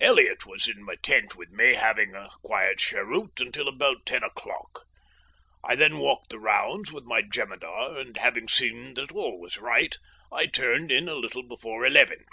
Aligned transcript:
Elliott 0.00 0.44
was 0.44 0.66
in 0.66 0.82
my 0.82 0.96
tent 0.96 1.36
with 1.36 1.52
me 1.52 1.74
having 1.74 2.12
a 2.16 2.30
quiet 2.42 2.78
cheroot 2.80 3.38
until 3.38 3.68
about 3.68 4.04
ten 4.06 4.24
o'clock. 4.24 4.82
I 5.62 5.76
then 5.76 5.98
walked 5.98 6.30
the 6.30 6.40
rounds 6.40 6.90
with 6.90 7.04
my 7.04 7.22
jemidar, 7.22 7.96
and 7.96 8.16
having 8.16 8.48
seen 8.48 8.94
that 8.94 9.12
all 9.12 9.38
was 9.38 9.58
right 9.58 9.96
I 10.32 10.46
turned 10.46 10.90
in 10.90 11.08
a 11.08 11.14
little 11.14 11.44
before 11.44 11.86
eleven. 11.86 12.24